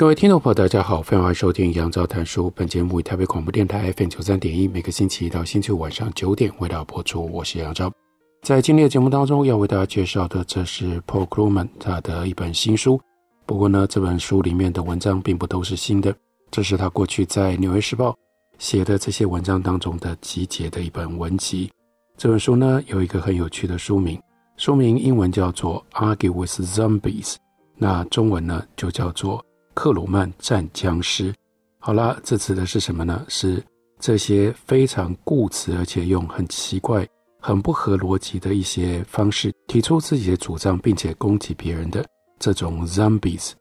[0.00, 2.50] 各位听众朋友，大家好，欢迎收听杨照谈书。
[2.56, 7.30] 本节目以台北广播电台 FM 九三点一，每个星期一到星期五晚上九点为大家播出。
[7.30, 7.92] 我是杨照。
[8.40, 12.98] 在今天的节目当中，要为大家介绍的，这是 Paul k r u m a n 他的一本新书。
[13.44, 16.16] 不过呢，这本书里面的文章并不都是新的，
[16.50, 18.08] 这是他过去在《纽约时报》
[18.56, 21.70] 写的这些文章当中的集结的一本文集。
[22.16, 24.18] 这本书呢，有一个很有趣的书名，
[24.56, 25.84] 书名英文叫做
[26.16, 27.34] 《Argue with Zombies》，
[27.76, 29.44] 那中文呢就叫做。
[29.74, 31.34] 克鲁曼战僵尸，
[31.78, 33.24] 好了，这指的是什么呢？
[33.28, 33.62] 是
[33.98, 37.06] 这些非常固执，而且用很奇怪、
[37.40, 42.04] 很不合逻辑的一些方式提出自己的主张，并且攻击别人的
[42.38, 43.52] 这种 zombies。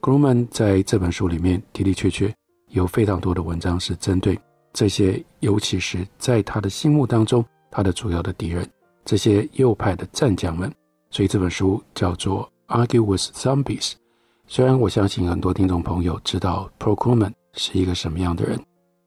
[0.00, 2.32] 克鲁曼在这本书里面的的确确
[2.68, 4.38] 有非常多的文章是针对
[4.72, 8.68] 这些，尤其是在他的心目当中，他的主要的敌人，
[9.04, 10.72] 这些右派的战将们。
[11.10, 12.50] 所以这本书叫做
[12.86, 13.92] 《Argue with Zombies》。
[14.46, 18.60] 虽然我相信很多听众朋友知道 Procurement 是一个什么样的人，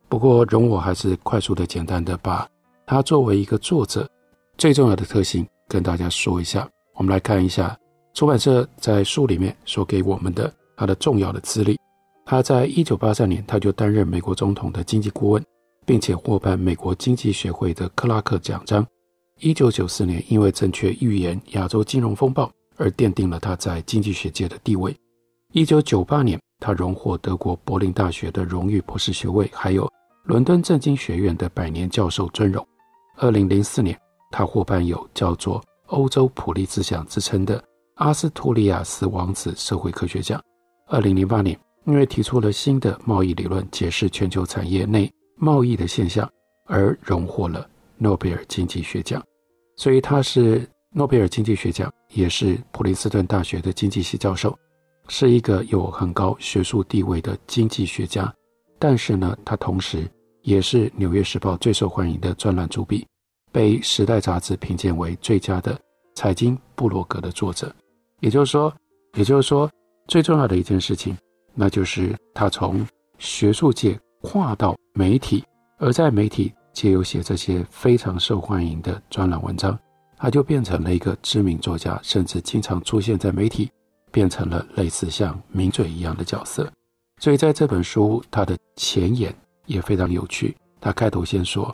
[0.10, 2.48] 不过容我还是快速的、简单的把
[2.86, 4.10] 他作为一个作者
[4.58, 6.68] 最重要的特性跟大家说一下。
[6.96, 7.78] 我们来看一下
[8.16, 11.78] 出版社在书里面说给我们的他的重要的资历。
[12.26, 15.46] 他在一九八三年他就担任美国总统的经济顾问，
[15.86, 18.86] 并且获颁美国经济学会的克拉克奖章。
[19.40, 24.94] 一九九四年因为正确预言亚洲金融风暴而奠定了他在经济学界的地位。
[25.58, 29.92] 一九九八年，他荣获德国柏林大学的荣誉博士学位，还有
[30.24, 32.64] 伦敦政经学院的百年教授尊荣。
[33.16, 35.60] 二零零四年，他获颁有叫做
[35.90, 37.60] “欧洲普利兹奖”之称的
[37.96, 40.40] 阿斯图利亚斯王子社会科学奖。
[40.90, 46.30] 二零零八年，因为提出了新的贸易理论，解释全球产业内贸易的现象，
[46.68, 49.20] 而荣获了诺贝尔经济学奖。
[49.76, 54.56] 所以他是诺贝尔经济学奖，也是普林斯顿大学的经济系教授。
[55.08, 58.34] 是一个有很高学术地位的经济学家，
[58.78, 60.10] 但是呢，他同时
[60.42, 63.06] 也是《纽约时报》最受欢迎的专栏主笔，
[63.52, 65.80] 被《时代》杂志评鉴为最佳的
[66.14, 67.74] 财经部落格的作者。
[68.20, 68.74] 也就是说，
[69.16, 69.70] 也就是说，
[70.08, 71.18] 最重要的一件事情，
[71.54, 72.86] 那就是他从
[73.18, 75.44] 学术界跨到媒体，
[75.78, 79.78] 而在媒体借由写这些非常受欢迎的专栏文章，
[80.18, 83.70] 他就变成了一个知名作家，甚至经常出现在媒体。
[84.18, 86.68] 变成了类似像名嘴一样的角色，
[87.20, 89.32] 所以在这本书，他的前言
[89.68, 90.58] 也非常有趣。
[90.82, 91.72] 他开头先说，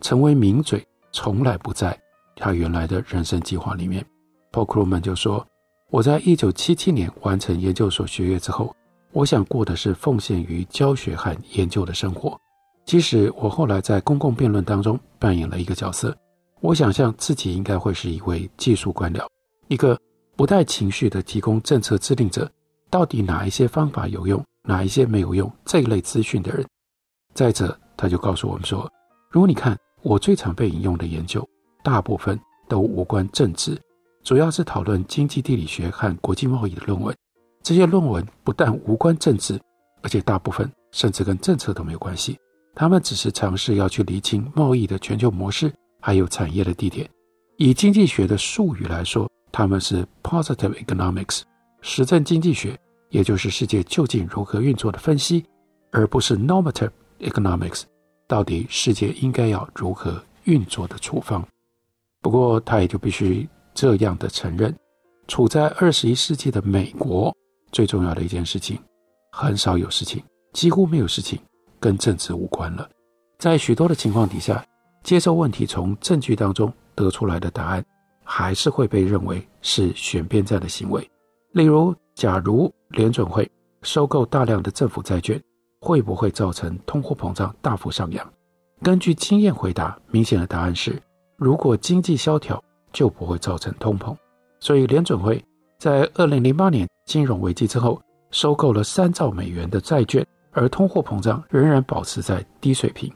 [0.00, 1.98] 成为名嘴从来不在
[2.36, 4.06] 他原来的人生计划里面。
[4.52, 5.44] Paul Kruman 就说
[5.90, 8.72] ：“我在一九七七年完成研究所学业之后，
[9.10, 12.38] 我想过的是奉献于教学和研究的生活。
[12.84, 16.16] 即使我后来在公共辩论当中扮演了一个角色，
[16.60, 19.26] 我想象自己应该会是一位技术官僚，
[19.66, 19.98] 一个。”
[20.40, 22.50] 不带情绪的提供政策制定者，
[22.88, 25.52] 到底哪一些方法有用，哪一些没有用？
[25.66, 26.66] 这一类资讯的人。
[27.34, 28.90] 再者，他就告诉我们说，
[29.30, 31.46] 如果你看我最常被引用的研究，
[31.84, 32.40] 大部分
[32.70, 33.78] 都无关政治，
[34.24, 37.14] 主要是讨论经济地理学和国际贸易的论文。
[37.62, 39.60] 这些论文不但无关政治，
[40.00, 42.38] 而且大部分甚至跟政策都没有关系。
[42.74, 45.70] 他们只是尝试要去厘清贸易的全球模式，
[46.00, 47.06] 还有产业的地点。
[47.58, 49.29] 以经济学的术语来说。
[49.52, 51.42] 他们是 positive economics，
[51.80, 52.78] 实证经济学，
[53.08, 55.44] 也就是世界究竟如何运作的分析，
[55.90, 56.90] 而不是 normative
[57.20, 57.82] economics，
[58.26, 61.46] 到底世界应该要如何运作的处方。
[62.22, 64.74] 不过，他也就必须这样的承认，
[65.26, 67.34] 处在二十一世纪的美国，
[67.72, 68.78] 最重要的一件事情，
[69.32, 70.22] 很少有事情，
[70.52, 71.38] 几乎没有事情
[71.78, 72.88] 跟政治无关了。
[73.38, 74.64] 在许多的情况底下，
[75.02, 77.84] 接受问题从证据当中得出来的答案。
[78.32, 81.10] 还是会被认为是选边站的行为。
[81.50, 83.50] 例如，假如联准会
[83.82, 85.42] 收购大量的政府债券，
[85.80, 88.32] 会不会造成通货膨胀大幅上扬？
[88.82, 90.96] 根据经验回答，明显的答案是：
[91.36, 92.62] 如果经济萧条，
[92.92, 94.16] 就不会造成通膨。
[94.60, 95.44] 所以，联准会
[95.80, 98.00] 在二零零八年金融危机之后，
[98.30, 103.12] 收购了三兆美元的债券，而通货膨胀仍然保持在低水平。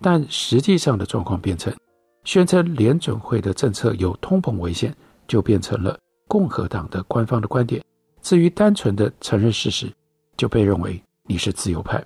[0.00, 1.70] 但实际上的状况变成。
[2.26, 4.92] 宣称联准会的政策有通膨危险，
[5.28, 5.96] 就变成了
[6.26, 7.80] 共和党的官方的观点。
[8.20, 9.88] 至于单纯的承认事实，
[10.36, 12.04] 就被认为你是自由派。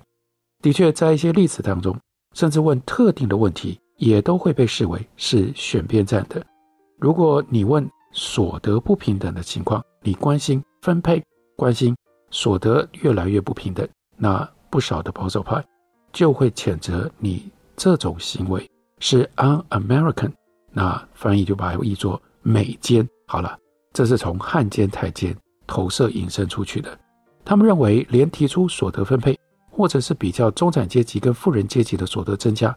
[0.61, 1.99] 的确，在一些例子当中，
[2.35, 6.45] 甚至问特定的问题，也都会被视为是选边站的。
[6.99, 11.19] 如果你问所得不平等的情况，你关心分配，
[11.55, 11.95] 关心
[12.29, 15.65] 所得越来越不平等，那不少的保守派
[16.13, 18.69] 就会谴责你这种行为
[19.01, 20.31] 是 un-American。
[20.71, 23.05] 那翻译就把它译作美奸。
[23.27, 23.57] 好了，
[23.91, 25.35] 这是从汉奸太监
[25.67, 26.97] 投射引申出去的。
[27.43, 29.37] 他们认为，连提出所得分配，
[29.69, 32.73] 或者是比较中产阶级跟富人阶级的所得增加，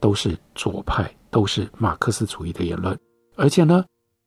[0.00, 2.98] 都是左派，都是马克思主义的言论。
[3.36, 3.84] 而且呢，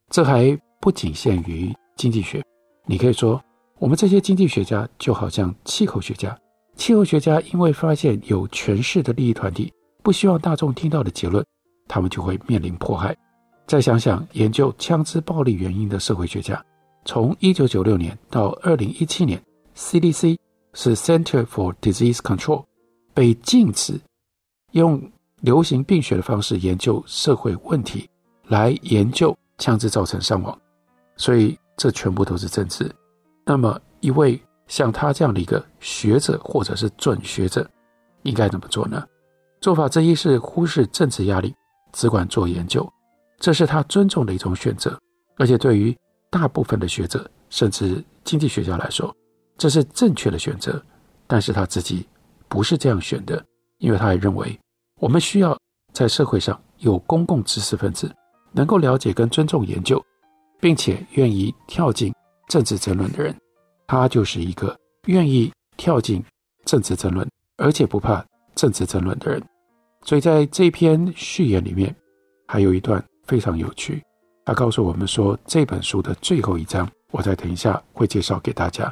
[0.09, 2.41] 这还不仅限于经济学。
[2.85, 3.41] 你可以说，
[3.79, 6.37] 我们这些经济学家就好像气候学家。
[6.75, 11.45] 气候学家因为发现有权势的利益团体不希望大众听到的结论，
[11.87, 13.15] 他们就会面临迫害。
[13.67, 16.63] 再想想研究枪支暴力原因的社会学家，
[17.05, 19.41] 从一九九六年到二零一七年
[19.75, 20.37] ，CDC
[20.73, 22.63] 是 Center for Disease Control
[23.13, 23.99] 被禁止
[24.71, 25.01] 用
[25.41, 28.09] 流行病学的方式研究社会问题，
[28.47, 30.57] 来研究枪支造成伤亡。
[31.15, 32.89] 所以这全部都是政治。
[33.45, 37.69] 那么一位像他这样的一个学者或者是准学者，
[38.23, 39.05] 应该怎么做呢？
[39.61, 41.53] 做法之一是忽视政治压力，
[41.91, 42.87] 只管做研究。
[43.39, 44.99] 这是他尊重的一种选择，
[45.37, 45.95] 而且对于
[46.29, 49.15] 大部分的学者甚至经济学家来说，
[49.57, 50.81] 这是正确的选择。
[51.27, 52.07] 但是他自己
[52.47, 53.43] 不是这样选的，
[53.77, 54.59] 因为他也认为
[54.99, 55.57] 我们需要
[55.93, 58.11] 在社会上有公共知识分子，
[58.51, 60.03] 能够了解跟尊重研究，
[60.59, 62.11] 并且愿意跳进
[62.47, 63.35] 政治争论的人。
[63.87, 66.23] 他就是一个愿意跳进
[66.65, 68.25] 政治争论，而且不怕
[68.59, 69.41] 政治争论的人。
[70.03, 71.95] 所以在这篇序言里面，
[72.47, 73.03] 还有一段。
[73.29, 74.01] 非常有趣，
[74.43, 78.91] 他告诉我们说，这本书的最后一章，我再等一下会介绍给大家，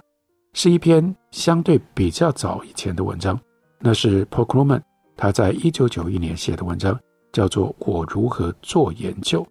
[0.54, 3.40] 是一篇相对比较早以前的文章，
[3.80, 4.84] 那是 Paul Krugman
[5.16, 7.00] 他在一九九一年写的文章，
[7.34, 9.42] 叫做《我如何做研究》。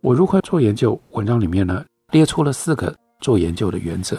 [0.00, 0.98] 我如何做研究？
[1.10, 4.16] 文章里面呢列出了四个做研究的原则，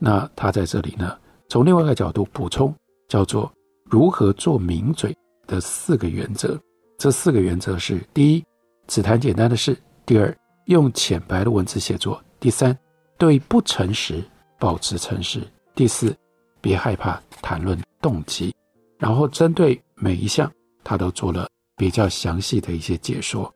[0.00, 1.16] 那他在这里呢
[1.48, 2.74] 从另外一个角度补充，
[3.06, 3.48] 叫做
[3.90, 5.14] 如何做名嘴
[5.46, 6.58] 的四个原则。
[6.96, 8.44] 这四个原则是：第一。
[8.86, 9.76] 只谈简单的事。
[10.04, 12.20] 第二，用浅白的文字写作。
[12.40, 12.76] 第三，
[13.16, 14.20] 对不诚实
[14.58, 15.40] 保持诚实。
[15.76, 16.12] 第四，
[16.60, 18.52] 别害怕谈论动机。
[18.98, 20.50] 然后针对每一项，
[20.82, 23.52] 他都做了比较详细的一些解说。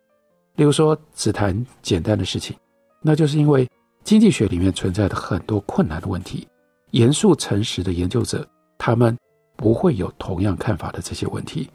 [0.54, 2.56] 例如说，只谈简单的事情，
[3.02, 3.68] 那就是因为
[4.04, 6.46] 经济学里面存在的很多困难的问题，
[6.92, 8.46] 严肃诚实的研究者，
[8.78, 9.18] 他们
[9.56, 11.68] 不会有同样看法的这些问题。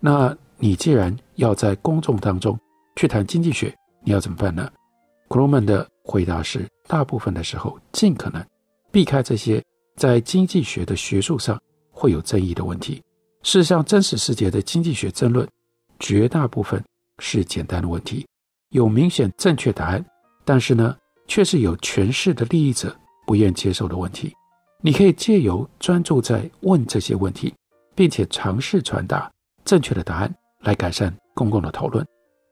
[0.00, 2.58] 那你既然要在公众当中，
[2.96, 3.74] 去谈经济学，
[4.04, 4.70] 你要怎么办呢？
[5.28, 8.44] 克鲁曼的回答是：大部分的时候，尽可能
[8.90, 9.62] 避开这些
[9.96, 11.58] 在经济学的学术上
[11.90, 13.02] 会有争议的问题。
[13.42, 15.48] 事实上，真实世界的经济学争论，
[15.98, 16.82] 绝大部分
[17.18, 18.26] 是简单的问题，
[18.70, 20.04] 有明显正确答案，
[20.44, 20.96] 但是呢，
[21.26, 22.94] 却是有权势的利益者
[23.26, 24.34] 不愿接受的问题。
[24.84, 27.54] 你可以借由专注在问这些问题，
[27.94, 29.30] 并且尝试传达
[29.64, 32.04] 正确的答案，来改善公共的讨论。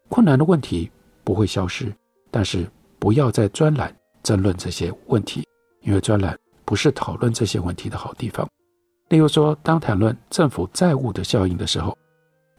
[0.08, 0.88] 困难的问题
[1.24, 1.92] 不会消失，
[2.30, 2.70] 但是
[3.00, 5.44] 不要在专栏争论这些问题，
[5.82, 8.48] 因为专栏不是讨论这些问题的好地方。
[9.08, 11.98] 例如说，当谈论政府债务的效应的时候，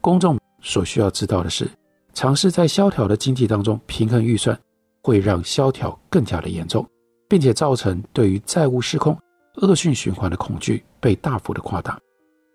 [0.02, 1.66] 公众所需要知道的是，
[2.14, 4.60] 尝试在萧条的经济当中平衡预算，
[5.02, 6.86] 会让萧条更加的严重，
[7.30, 9.18] 并且造成对于债务失控、
[9.56, 12.00] 恶性循环的恐惧被大幅的夸大。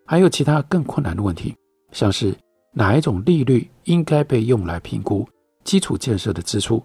[0.05, 1.55] 还有其他更困难的问题，
[1.91, 2.35] 像是。
[2.73, 5.27] 哪一种利率应该被用来评估
[5.63, 6.83] 基础建设的支出？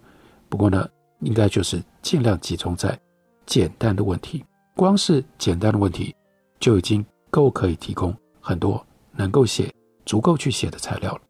[0.49, 0.89] 不过呢，
[1.21, 2.99] 应该就是尽量集中在
[3.45, 4.43] 简单的问题。
[4.75, 6.15] 光是简单的问题
[6.59, 9.71] 就已经够可以提供很多能够写
[10.07, 11.21] 足够去写的材料了。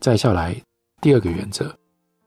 [0.00, 0.56] 再下来，
[1.02, 1.70] 第二个原则，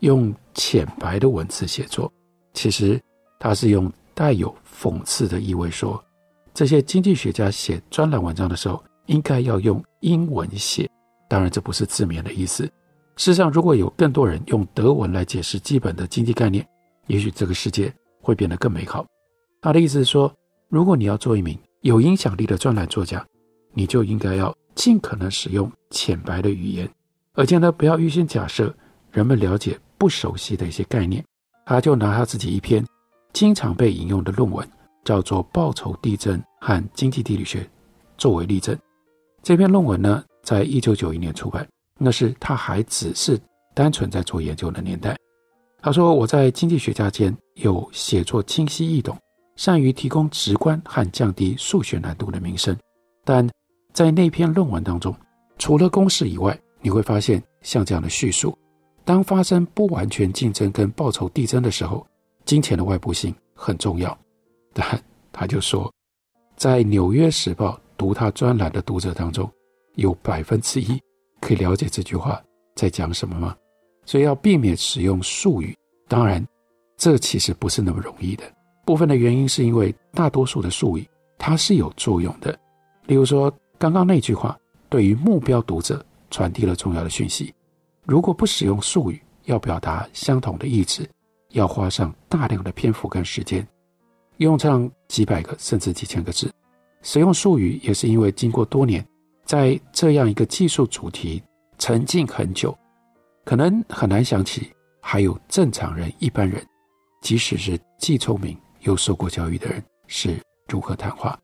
[0.01, 2.11] 用浅白的文字写作。
[2.53, 3.01] 其实
[3.39, 6.03] 它是用带有讽刺的意味说，
[6.53, 10.89] 这些经济学家写专栏文章的时候，应该要用英文写。
[11.27, 12.63] 当然，这不是字面的意思。
[13.15, 16.67] 事实上，如果有更多人用德文来解释基本的经济概念，
[17.07, 19.05] 也许这个世界会变得更美好。
[19.61, 20.33] 他的意思是说，
[20.69, 23.25] 如果你要做一名有影响力的专栏作家，
[23.73, 26.89] 你就应该要尽可能使用浅白的语言，
[27.33, 28.73] 而且呢，不要预先假设
[29.11, 31.23] 人们了解不熟悉的一些概念。
[31.65, 32.85] 他就拿他自己一篇
[33.33, 34.65] 经常被引用的论文，
[35.03, 37.61] 叫做《报酬递增和经济地理学》，
[38.17, 38.77] 作为例证。
[39.41, 41.67] 这篇论文呢，在一九九一年出版，
[41.99, 43.39] 那是他还只是
[43.73, 45.17] 单纯在做研究的年代。
[45.81, 49.17] 他说：“我在经济学家间有写作清晰易懂、
[49.57, 52.77] 善于提供直观和降低数学难度的名声。
[53.25, 53.49] 但
[53.91, 55.13] 在那篇论文当中，
[55.57, 58.57] 除了公式以外，你会发现像这样的叙述：
[59.03, 62.05] 当发生不完全竞争跟报酬递增的时候，
[62.45, 64.17] 金钱的外部性很重要。
[64.73, 65.91] 但他就说，
[66.55, 69.49] 在《纽约时报》读他专栏的读者当中，
[69.95, 70.99] 有百分之一
[71.41, 72.41] 可以了解这句话
[72.75, 73.55] 在讲什么吗？
[74.05, 75.75] 所以要避免使用术语。
[76.07, 76.45] 当然，
[76.97, 78.43] 这其实不是那么容易的。
[78.85, 81.07] 部分的原因是因为大多数的术语
[81.37, 82.57] 它是有作用的。
[83.05, 84.57] 例如说，刚刚那句话
[84.89, 87.53] 对于目标读者传递了重要的讯息。
[88.05, 91.09] 如果不使用术语，要表达相同的意志，
[91.53, 93.67] 要花上大量的篇幅跟时间。
[94.37, 96.51] 用上几百个甚至几千个字，
[97.01, 99.03] 使用术语也是因为经过多年
[99.45, 101.41] 在这样一个技术主题
[101.77, 102.75] 沉浸很久，
[103.45, 106.65] 可能很难想起还有正常人、一般人，
[107.21, 111.39] 即使是既聪明又受过教育的人是如何谈话。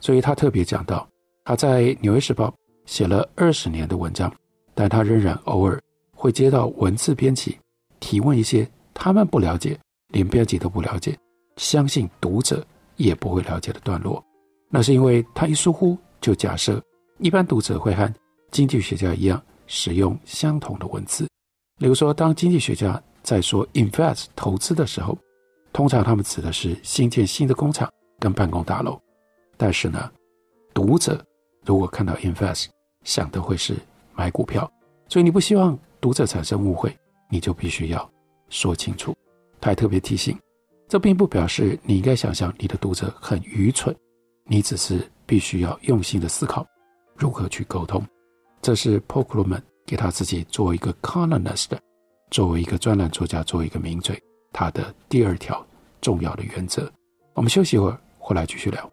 [0.00, 1.06] 所以他特别讲到，
[1.44, 2.48] 他在《纽约时报》
[2.86, 4.32] 写了二十年的文章，
[4.74, 5.78] 但他仍然偶尔
[6.14, 7.58] 会接到文字编辑
[8.00, 9.78] 提问一些他们不了解，
[10.08, 11.16] 连编辑都不了解。
[11.56, 12.64] 相信读者
[12.96, 14.24] 也不会了解的段落，
[14.68, 16.82] 那是因为他一疏忽就假设
[17.18, 18.12] 一般读者会和
[18.50, 21.28] 经济学家一样使用相同的文字。
[21.78, 25.16] 比如说，当经济学家在说 invest 投资的时候，
[25.72, 29.00] 通常他们指的是新建新的工厂跟办公大楼。
[29.56, 30.10] 但是呢，
[30.72, 31.24] 读者
[31.64, 32.66] 如果看到 invest，
[33.04, 33.76] 想的会是
[34.14, 34.70] 买股票。
[35.08, 36.94] 所以你不希望读者产生误会，
[37.28, 38.10] 你就必须要
[38.50, 39.16] 说清楚。
[39.58, 40.38] 他还特别提醒。
[40.88, 43.94] 这并不表示你应该想象你的读者很愚蠢，
[44.44, 46.66] 你只是必须要用心的思考
[47.14, 48.04] 如何去沟通。
[48.60, 51.68] 这是 Paul Krugman 给他自己作为一个 columnist，
[52.30, 54.20] 作为一个专栏作家，作为一个名嘴，
[54.52, 55.64] 他的第二条
[56.00, 56.90] 重要的原则。
[57.34, 58.92] 我们休息一会儿，回来继续聊。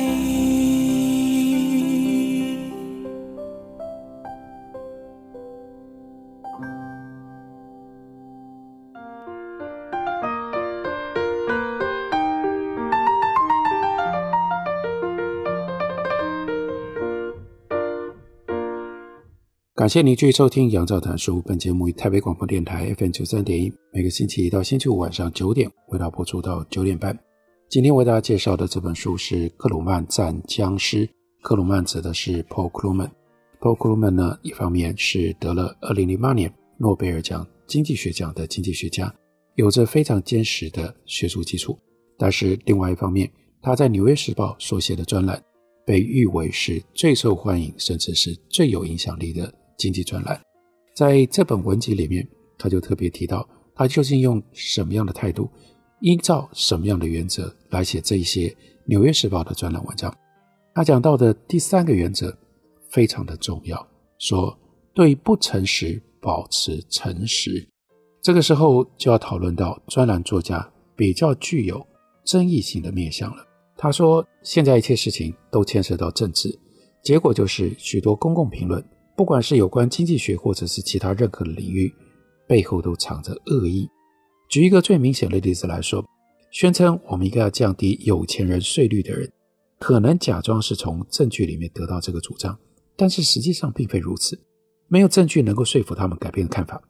[19.73, 21.41] 感谢您继续收听杨照谈书。
[21.43, 27.17] 本节目以台北广播电台 FM 九三点一，每个星期一到星期五晚上九点为大家播出到九点半。
[27.69, 31.07] 今天为大家介绍的这本书是《克鲁曼战僵尸》。
[31.41, 33.11] 克鲁曼指的是 Paul Krugman。
[33.61, 39.11] Paul Krugman 呢，一方面是得了二零零八年诺贝尔奖经济学奖的经济学家，
[39.55, 41.79] 有着非常坚实的学术基础。
[42.17, 45.41] 但是另外一方面，他在《纽约时报》所写的专栏
[45.85, 49.51] 被誉为是最受欢迎，甚至是最有影响力的。
[49.81, 50.39] 经济专栏，
[50.95, 55.49] 在这本文集里面，他就特别提到，他究竟用什么样的态度，
[56.01, 58.47] 依照什么样的原则来写这一些
[58.85, 60.15] 《纽约时报》的专栏文章。
[60.75, 62.31] 他讲到的第三个原则
[62.91, 63.87] 非常的重要，
[64.19, 64.55] 说
[64.93, 67.67] 对不诚实保持诚实。
[68.21, 71.83] 这个时候就要讨论到专栏作家比较具有
[72.23, 73.43] 争议性的面向了。
[73.75, 76.55] 他说，现在一切事情都牵涉到政治，
[77.01, 78.85] 结果就是许多公共评论。
[79.15, 81.93] 不管是有关经济学，或者是其他任何领域，
[82.47, 83.87] 背后都藏着恶意。
[84.49, 86.03] 举一个最明显的例子来说，
[86.51, 89.31] 宣称我们应该要降低有钱人税率的人，
[89.79, 92.57] 可能假装是从证据里面得到这个主张，
[92.95, 94.39] 但是实际上并非如此。
[94.87, 96.81] 没有证据能够说服他们改变看法。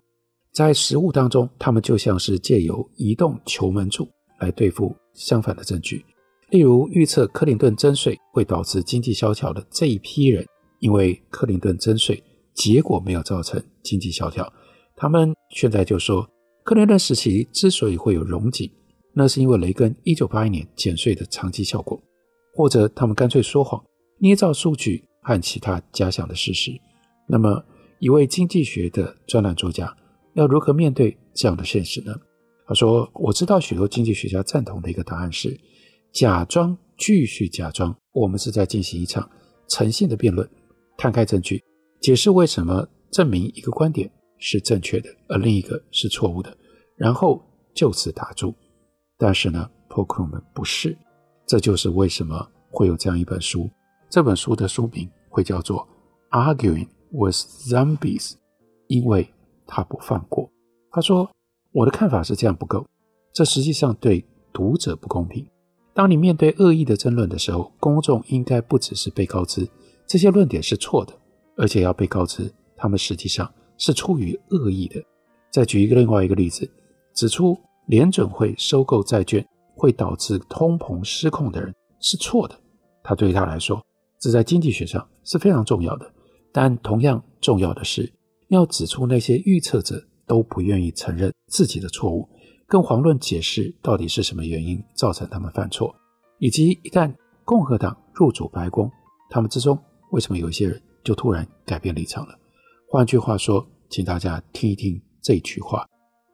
[0.51, 4.09] 在实务当中，他们就像是借由移动球门柱
[4.39, 6.03] 来对付相反的证据。
[6.49, 10.45] 例如，预测克林顿征税会导致经济萧条的这一批人。
[10.81, 12.21] 因为克林顿征税，
[12.53, 14.51] 结果没有造成经济萧条，
[14.95, 16.27] 他们现在就说，
[16.65, 18.69] 克林顿时期之所以会有荣景，
[19.13, 22.01] 那是因为雷根一九八一年减税的长期效果，
[22.53, 23.81] 或者他们干脆说谎，
[24.19, 26.71] 捏造数据和其他假想的事实。
[27.27, 27.63] 那么，
[27.99, 29.95] 一位经济学的专栏作家
[30.33, 32.13] 要如何面对这样的现实呢？
[32.67, 35.59] 他说：“我知道许多经济学家赞同的一个答案是，
[36.13, 39.29] 假装继续假装，我们是在进行一场
[39.67, 40.49] 诚信的辩论。”
[41.01, 41.59] 摊开证据，
[41.99, 46.55] 解释为什么证明一个观点是正确的，而另一个是错误的，
[46.95, 47.43] 然后
[47.73, 48.53] 就此打住。
[49.17, 50.95] 但是呢，Pocrom 的不是，
[51.47, 53.67] 这就是为什么会有这样一本书。
[54.11, 55.87] 这本书的书名会叫做
[56.55, 58.33] 《Arguing with Zombies》，
[58.85, 59.27] 因为
[59.65, 60.51] 他不放过。
[60.91, 61.27] 他说
[61.73, 62.85] ：“我的看法是这样不够，
[63.33, 65.47] 这实际上对读者不公平。
[65.95, 69.67] 当你面对恶意的争论的时候，公众应该不只是被告知
[70.11, 71.13] 这些论点是错的，
[71.55, 75.01] 而且要被告知他们实际上是出于恶意的。”
[75.49, 76.69] 再举一个另外一个例子，
[77.13, 79.41] 指出联准会收购债券
[79.73, 82.59] 会导致通膨失控的人是错的。
[83.01, 83.81] 他对他来说，
[84.19, 86.13] 这在经济学上是非常重要的。
[86.51, 88.11] 但同样重要的是，
[88.49, 92.27] 要指出那些预测者都不愿意承认自己的错误，
[92.67, 95.95] 更遑论解释到底是什么原因造成他们犯错，
[96.37, 97.15] 以及一旦
[97.45, 98.91] 共和党入主白宫，
[99.29, 99.79] 他们之中
[100.11, 102.37] 为什么有一些人就突然改变立场了？
[102.87, 105.01] 换句话说，请大家听一听。
[105.23, 105.87] 这句话，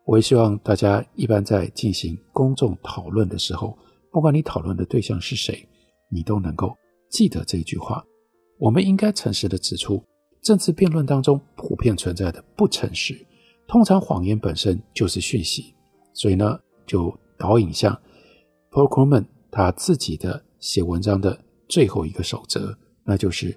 [0.06, 3.78] 我也希望大家一般在进行公众讨论的时候，
[4.14, 5.68] 不管你讨论的对象是谁，
[6.10, 6.74] 你都能够
[7.10, 8.02] 记得这句话。
[8.60, 10.02] 我们应该诚实地指出，
[10.42, 13.14] 政治辩论当中普遍存在的不诚实，
[13.68, 15.76] 通常谎言本身就是讯息。
[16.14, 17.94] 所以呢，就导引向
[18.72, 23.54] Paul Krugman 他自己的写文章的最后一个守则，那就是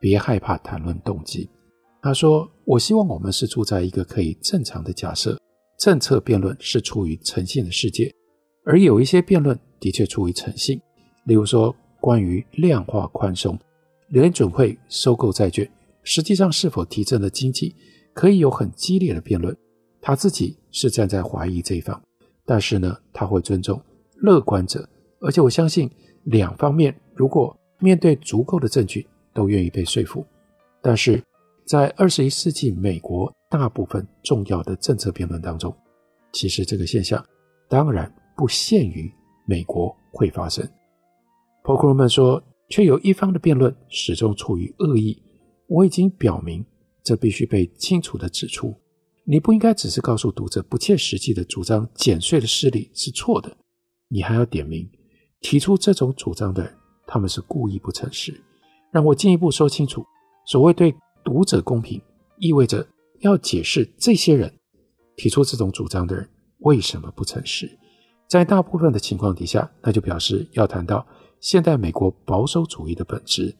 [0.00, 1.48] 别害怕谈论动机。
[2.02, 5.38] 他说：“我希望我们是住在一个可以正常的假设，
[5.78, 8.10] 政策辩论是出于诚信的世界，
[8.64, 10.80] 而有一些辩论的确出于诚信。
[11.26, 13.58] 例如说，关于量化宽松，
[14.08, 15.70] 联准会收购债券，
[16.02, 17.76] 实际上是否提振了经济，
[18.14, 19.54] 可以有很激烈的辩论。
[20.00, 22.02] 他自己是站在怀疑这一方，
[22.46, 23.78] 但是呢，他会尊重
[24.16, 24.88] 乐观者，
[25.20, 25.90] 而且我相信
[26.24, 30.26] 两方面如果面对足够的证据，都愿意被说服。
[30.82, 31.22] 但是。”
[31.66, 35.72] 在二十一世纪美国大部分重要的政策辩论当中，
[36.32, 37.24] 其实这个现象
[37.68, 39.08] 当然不限于
[39.46, 40.68] 美国会发生。
[41.62, 45.22] Paul Krugman 说，却有一方的辩论始终处于恶意。
[45.68, 46.66] 我已经表明，
[47.04, 48.74] 这必须被清楚地指出。
[49.22, 53.56] 你不应该只是告诉读者不切实际的主张减税的事例是错的，
[54.08, 54.90] 你还要点名
[55.40, 58.42] 提出这种主张的人，他们是故意不诚实。
[58.90, 60.04] 让我进一步说清楚，
[60.46, 60.94] 所谓对。
[61.22, 62.00] 读者公平
[62.38, 62.84] 意味着
[63.18, 64.50] 要解释这些人
[65.16, 66.26] 提出这种主张的人
[66.60, 67.70] 为什么不诚实。
[68.26, 71.06] 在大部分的情况底下，那就表示要谈到
[71.38, 73.54] 现代美国保守主义的本质，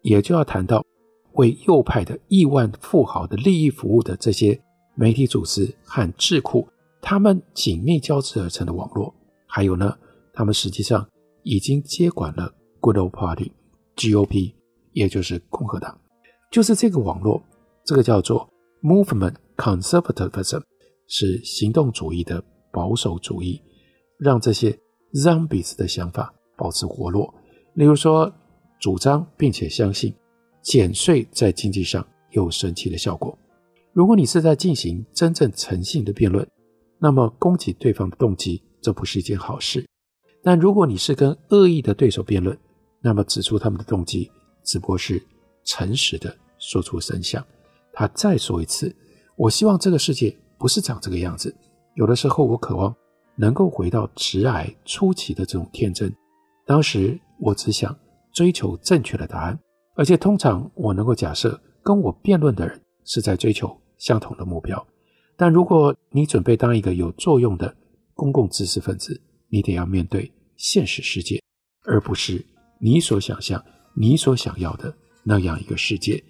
[0.00, 0.82] 也就要谈到
[1.34, 4.58] 为右派的亿万富豪的利益服务的这些
[4.94, 6.66] 媒体组织和智库，
[7.02, 9.14] 他们紧密交织而成的网络。
[9.46, 9.94] 还有呢，
[10.32, 11.06] 他们实际上
[11.42, 14.54] 已经接管了 Good Old Party（GOP），
[14.94, 15.96] 也就是共和党。
[16.50, 17.42] 就是这个网络，
[17.84, 18.48] 这个叫做
[18.82, 20.62] Movement Conservatism，
[21.06, 23.60] 是行动主义的保守主义，
[24.18, 24.78] 让这些
[25.12, 27.34] zombies 的想法保持活络。
[27.74, 28.32] 例如说，
[28.80, 30.14] 主张并且相信
[30.62, 33.36] 减税在经济上有神奇的效果。
[33.92, 36.46] 如果你是在进行真正诚信的辩论，
[36.98, 39.84] 那么攻击对方的动机，这不是一件好事。
[40.42, 42.56] 但如果你是跟恶意的对手辩论，
[43.00, 44.30] 那么指出他们的动机，
[44.64, 45.22] 只不过是
[45.64, 46.34] 诚实的。
[46.56, 47.44] 说出真相。
[47.92, 48.94] 他再说一次，
[49.36, 51.54] 我希望这个世界不是长这个样子。
[51.94, 52.94] 有的时候，我渴望
[53.36, 56.10] 能够回到直癌初期的这种天真。
[56.64, 57.94] 当时，我只想
[58.32, 59.58] 追求正确的答案，
[59.94, 64.84] 而且通常我能够假设跟我辩论的人是在追求相同的目标。
[65.36, 67.76] 但如果你准备当一个有作用的
[68.14, 71.42] 公共知识分子，你得要面对现实世界，
[71.84, 72.42] 而不是
[72.80, 73.62] 你所想象、
[73.96, 76.22] 你所想要的那样一个世界。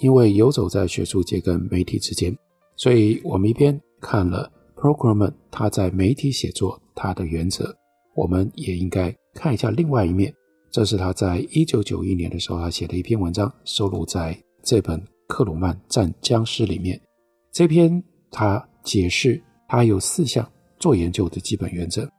[0.00, 2.36] 因为游走在学术界跟媒体之间，
[2.76, 7.72] 所以我们一边看了 Paul Krugman 他在媒体写作他的原则，
[8.16, 10.34] 我们也应该看一下另外一面。
[10.72, 17.00] 这是他在一九九一年的时候他写的一篇文章，收录在这本《克鲁曼战僵尸》里面。
[17.52, 20.44] 这篇他解释他有四项
[20.80, 22.10] 做研究的基本原则，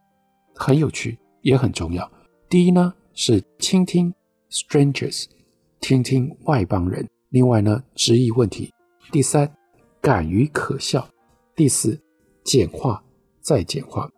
[0.56, 2.10] 很有趣，也很重要。
[2.48, 4.14] 第一呢是倾听
[4.56, 5.26] strangers，
[5.82, 7.06] 听听外邦人。
[7.30, 8.70] 另外呢，质疑问题；
[9.12, 9.52] 第三，
[10.02, 11.02] 敢于可笑；
[11.56, 12.00] 第四，
[12.46, 13.04] 简化
[13.42, 14.10] 再简化。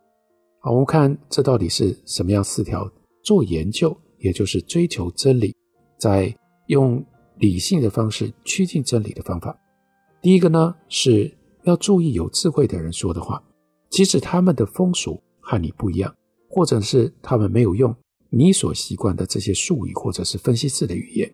[0.60, 2.90] 好，我们看这到底是什么样四条
[3.24, 5.56] 做研究，也就是追求真理，
[5.98, 6.34] 在
[6.68, 7.04] 用
[7.38, 9.58] 理性的方式趋近真理的方法。
[10.22, 13.42] 第一个呢，是要注意有智慧的人说的话，
[13.90, 16.14] 即使他们的风俗和你不一样，
[16.50, 17.96] 或者是他们没有用
[18.30, 21.34] 你所习惯的这些术语或者是分析式的语言。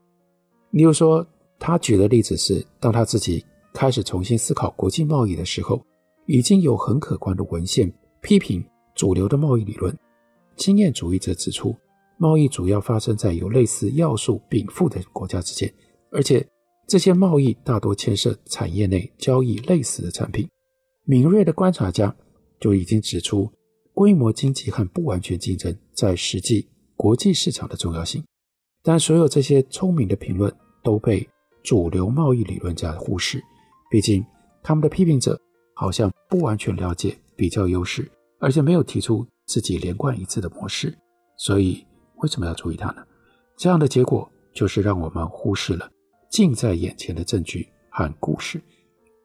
[0.71, 1.25] 例如说。
[1.59, 5.81] 他举的例子是，当他自己开始重新思考国际贸易的时候，
[6.25, 7.89] 已经有很可观的文献
[8.21, 8.61] 批评
[8.93, 9.97] 主流的贸易理论。
[10.57, 11.73] 经验主义者指出，
[12.17, 15.73] 贸易主要发生在有类似要素禀赋的国家之间，
[16.11, 16.45] 而且
[16.85, 20.45] 这些贸易大多牵涉产业内交易类似的产品。
[21.05, 22.13] 敏锐的观察家
[22.59, 23.49] 就已经指出，
[23.93, 28.23] 规模经济和不完全竞争在实际国际市场的重要性。
[28.81, 30.53] 但所有这些聪明的评论
[30.83, 31.27] 都被
[31.63, 33.41] 主流贸易理论家忽视，
[33.89, 34.25] 毕竟
[34.61, 35.39] 他们的批评者
[35.75, 40.97] 好像不完全了解比较优势，而且没有提出自己连贯一致的模式，
[41.37, 41.85] 所以。
[42.17, 43.05] 为什么要注意它呢？
[43.57, 45.91] 这样的结果就是让我们忽视了
[46.29, 48.61] 近在眼前的证据和故事。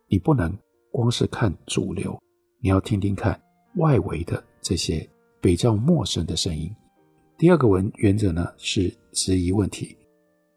[0.08, 0.52] 你不能
[0.90, 2.18] 光是看主流，
[2.60, 3.40] 你要听听看
[3.76, 5.08] 外围的这些
[5.40, 6.74] 比较陌生的声音。
[7.38, 9.96] 第二个文原则呢是质疑问题。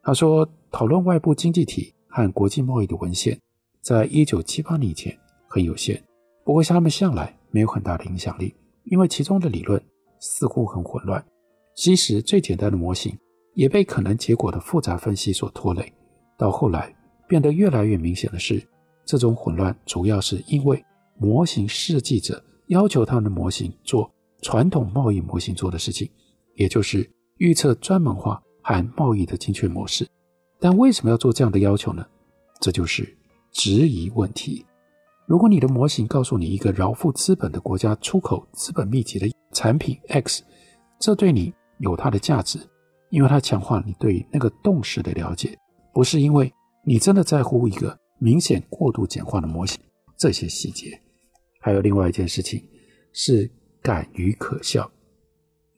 [0.02, 3.39] 他说，讨论外部经济体和国际贸易的文献，
[3.82, 5.15] 在一九七八年以前
[5.48, 6.02] 很有限，
[6.44, 9.80] 不过他们向来没有很大的影响力，因为其中的理论
[10.20, 11.24] 似乎很混乱。
[11.76, 13.15] 即使最简单的模型
[13.54, 15.94] 也被可能结果的复杂分析所拖累。
[16.36, 16.91] 到后来
[17.28, 18.60] 变得越来越明显的是，
[19.06, 20.84] 这种混乱主要是因为
[21.20, 26.10] 模型设计者要求他们的模型做传统贸易模型做的事情，
[26.56, 30.08] 也就是预测专门化和贸易的精确模式。
[30.60, 32.06] 但为什么要做这样的要求呢？
[32.60, 33.18] 这就是
[33.52, 34.66] 质疑问题。
[35.26, 40.44] 如果你的模型告诉你一个饶富资本的国家出口资本密集的产品 X，
[41.00, 42.60] 这对你有它的价值，
[43.10, 45.58] 因为它强化你对那个动势的了解，
[45.94, 46.54] 不是因为
[46.86, 49.80] 你真的在乎一个明显过度简化的模型。
[50.18, 51.02] 这些细节，
[51.62, 52.64] 还有另外一件事情
[53.14, 53.50] 是
[53.82, 54.88] 敢于可笑，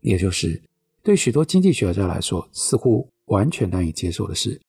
[0.04, 0.62] 也就是
[1.02, 4.60] 对许多经济学家来说，似乎完全难以接受的是，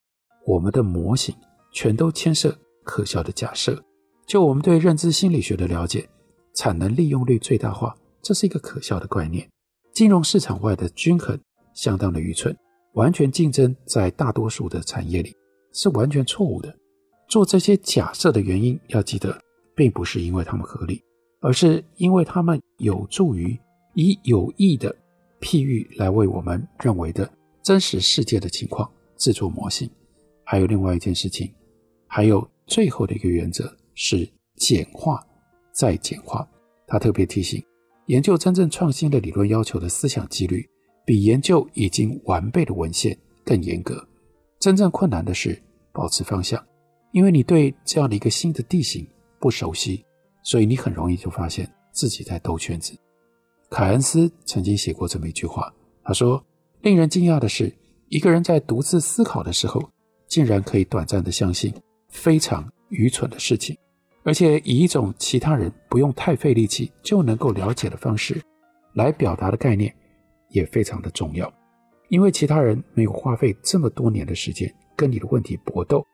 [0.46, 1.34] 我们的模型
[1.70, 3.80] 全都牵涉可笑的假设。
[4.26, 6.08] 就我们对认知心理学的了解，
[6.54, 9.46] 产能利用率最大化，这是一个可笑的观念。
[9.92, 11.38] 金融市场外的均衡
[11.74, 12.56] 相当的愚蠢，
[12.94, 15.34] 完全竞争在大多数的产业里
[15.72, 16.74] 是完全错误的。
[17.28, 19.38] 做这些假设的原因，要记得，
[19.74, 21.02] 并不是因为它们合理，
[21.40, 23.58] 而是因为它们有助于
[23.94, 24.94] 以有益的
[25.44, 27.30] 譬喻来为我们认为的
[27.62, 29.88] 真实世界的情况制作模型。
[30.42, 31.52] 还有另外一件事情，
[32.06, 34.26] 还有最后的一个原则是
[34.56, 35.22] 简化
[35.70, 36.48] 再简化。
[36.86, 37.62] 他特别提醒。
[38.06, 40.66] 研究真正创新的理论要求的思想纪律，
[41.06, 44.06] 比研究已经完备的文献更严格。
[44.58, 45.58] 真正困难的是
[45.92, 46.62] 保持方向，
[47.12, 49.06] 因为你对这样的一个新的地形
[49.38, 50.04] 不熟悉，
[50.42, 52.94] 所以你很容易就发现自己在兜圈子。
[53.74, 56.40] 凯恩斯曾经写过这么一句话，他说
[56.82, 57.74] ：“令人惊讶的是，
[58.08, 59.82] 一个人在独自思考的时候，
[60.28, 61.74] 竟然可以短暂地相信
[62.08, 63.76] 非常愚蠢的事情。”
[64.22, 68.40] 而且以一种其他人不用太费力气就能够了解的方式
[68.94, 69.92] 来表达的概念，
[70.50, 71.52] 也非常的重要。
[72.10, 76.06] 因为其他人没有花费这么多年的时间跟你的问题搏斗，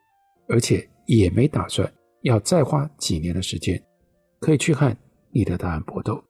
[0.49, 1.87] 而且也没打算
[2.23, 3.79] 要再花几年的时间
[4.39, 4.97] 可以去和
[5.31, 6.25] 你的答案搏斗。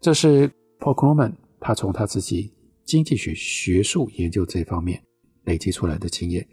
[0.00, 2.52] 这是 Paul Krugman 他从他自己
[2.84, 5.00] 经济学学术研究这方面
[5.44, 6.46] 累积出来的经验，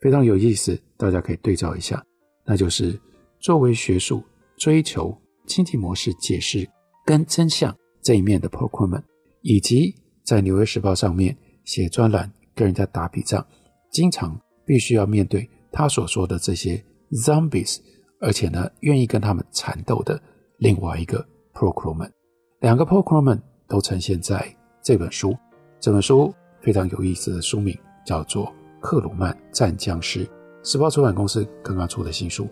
[0.00, 2.04] 非常有意思，大家可以对照一下，
[2.44, 3.00] 那就是。
[3.44, 4.22] 作为学术
[4.56, 5.12] 追求
[5.48, 6.64] 经济模式解释
[7.04, 9.02] 跟真相这一面的 Paul Krugman，
[9.40, 13.44] 以及在《纽约时报》上面写专栏跟人家打笔仗，
[13.90, 16.80] 经常必须要面对他所说的这些
[17.10, 17.80] zombies，
[18.20, 20.22] 而且呢愿意跟他们缠斗的
[20.58, 21.18] 另外一个
[21.52, 22.12] Paul Krugman，
[22.60, 23.40] 两个 Paul Krugman
[23.72, 25.34] 都呈现在这本书。
[25.80, 26.30] 这本书
[26.60, 28.44] 非常有意思的书名叫做
[28.82, 30.26] 《克鲁曼战僵尸》，
[30.62, 32.46] 时报出版公司刚刚出的新书。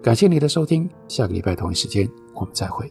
[0.00, 2.88] 感谢你的收听，下个礼拜同一时间我们再会。